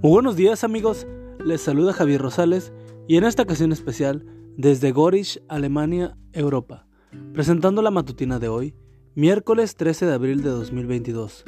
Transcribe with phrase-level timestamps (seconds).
[0.00, 1.08] Muy buenos días amigos,
[1.44, 2.72] les saluda Javier Rosales
[3.08, 4.24] y en esta ocasión especial
[4.56, 6.86] desde Gorisch, Alemania, Europa,
[7.32, 8.76] presentando la matutina de hoy,
[9.16, 11.44] miércoles 13 de abril de 2022.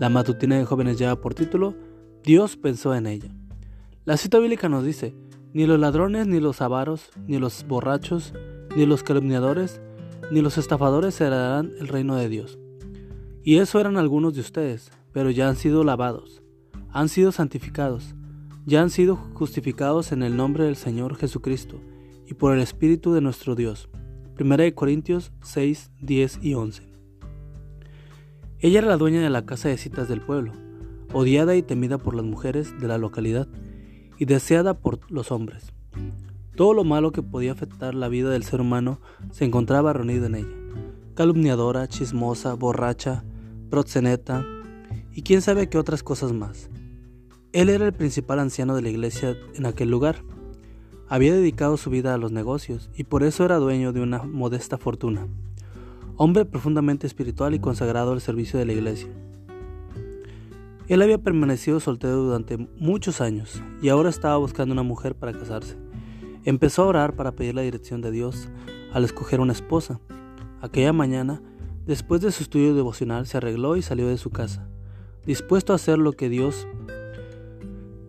[0.00, 1.76] La matutina de jóvenes lleva por título
[2.24, 3.32] Dios pensó en ella.
[4.04, 5.14] La cita bíblica nos dice,
[5.52, 8.34] ni los ladrones, ni los avaros, ni los borrachos,
[8.74, 9.80] ni los calumniadores,
[10.32, 12.58] ni los estafadores heredarán el reino de Dios.
[13.44, 16.41] Y eso eran algunos de ustedes, pero ya han sido lavados,
[16.92, 18.14] han sido santificados,
[18.66, 21.80] ya han sido justificados en el nombre del Señor Jesucristo
[22.26, 23.88] y por el Espíritu de nuestro Dios.
[24.38, 26.82] 1 Corintios 6, 10 y 11.
[28.60, 30.52] Ella era la dueña de la casa de citas del pueblo,
[31.12, 33.48] odiada y temida por las mujeres de la localidad
[34.18, 35.72] y deseada por los hombres.
[36.56, 39.00] Todo lo malo que podía afectar la vida del ser humano
[39.30, 40.56] se encontraba reunido en ella.
[41.14, 43.24] Calumniadora, chismosa, borracha,
[43.70, 44.46] proxeneta
[45.12, 46.70] y quién sabe qué otras cosas más.
[47.52, 50.22] Él era el principal anciano de la iglesia en aquel lugar.
[51.08, 54.78] Había dedicado su vida a los negocios y por eso era dueño de una modesta
[54.78, 55.26] fortuna.
[56.16, 59.08] Hombre profundamente espiritual y consagrado al servicio de la iglesia.
[60.88, 65.76] Él había permanecido soltero durante muchos años y ahora estaba buscando una mujer para casarse.
[66.44, 68.48] Empezó a orar para pedir la dirección de Dios
[68.92, 70.00] al escoger una esposa.
[70.60, 71.42] Aquella mañana
[71.86, 74.68] Después de su estudio devocional se arregló y salió de su casa,
[75.26, 76.68] dispuesto a hacer lo que Dios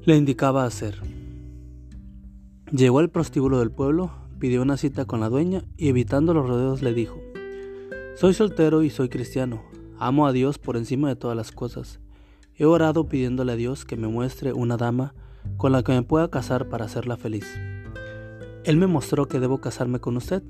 [0.06, 1.00] le indicaba hacer.
[2.72, 6.82] Llegó al prostíbulo del pueblo, pidió una cita con la dueña y evitando los rodeos
[6.82, 7.22] le dijo,
[8.16, 9.64] Soy soltero y soy cristiano,
[9.98, 12.02] amo a Dios por encima de todas las cosas.
[12.56, 15.16] He orado pidiéndole a Dios que me muestre una dama
[15.56, 17.46] con la que me pueda casar para hacerla feliz.
[18.66, 20.44] Él me mostró que debo casarme con usted,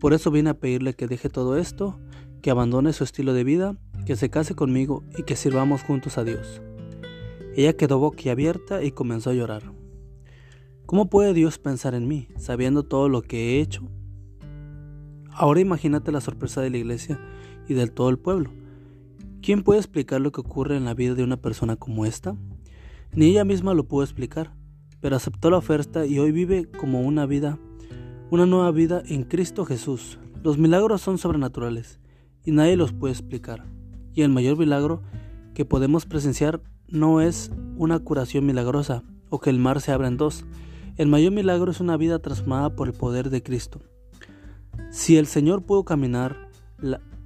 [0.00, 1.98] por eso vine a pedirle que deje todo esto
[2.42, 6.24] que abandone su estilo de vida, que se case conmigo y que sirvamos juntos a
[6.24, 6.60] Dios.
[7.54, 9.72] Ella quedó boquiabierta y comenzó a llorar.
[10.86, 13.88] ¿Cómo puede Dios pensar en mí, sabiendo todo lo que he hecho?
[15.30, 17.20] Ahora imagínate la sorpresa de la iglesia
[17.68, 18.50] y del todo el pueblo.
[19.42, 22.36] ¿Quién puede explicar lo que ocurre en la vida de una persona como esta?
[23.14, 24.54] Ni ella misma lo pudo explicar,
[25.00, 27.58] pero aceptó la oferta y hoy vive como una vida,
[28.30, 30.18] una nueva vida en Cristo Jesús.
[30.42, 32.00] Los milagros son sobrenaturales
[32.46, 33.64] y nadie los puede explicar.
[34.14, 35.02] Y el mayor milagro
[35.54, 36.62] que podemos presenciar
[36.92, 40.44] no es una curación milagrosa o que el mar se abra en dos.
[40.96, 43.80] El mayor milagro es una vida transformada por el poder de Cristo.
[44.90, 46.50] Si el Señor pudo caminar,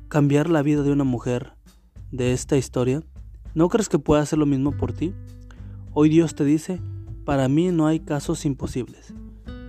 [0.06, 1.54] cambiar la vida de una mujer
[2.12, 3.02] de esta historia,
[3.54, 5.12] ¿no crees que pueda hacer lo mismo por ti?
[5.92, 6.80] Hoy Dios te dice,
[7.24, 9.14] para mí no hay casos imposibles.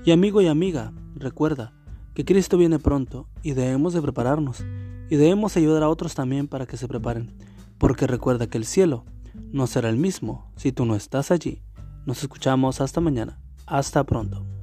[0.06, 1.74] Y amigo y amiga, recuerda
[2.14, 4.64] que Cristo viene pronto y debemos de prepararnos
[5.10, 7.34] y debemos ayudar a otros también para que se preparen,
[7.80, 9.06] porque recuerda que el cielo
[9.52, 11.62] no será el mismo si tú no estás allí.
[12.06, 13.40] Nos escuchamos hasta mañana.
[13.66, 14.57] Hasta pronto.